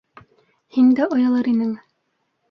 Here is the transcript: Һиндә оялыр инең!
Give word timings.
Һиндә 0.77 1.05
оялыр 1.17 1.49
инең! 1.51 1.75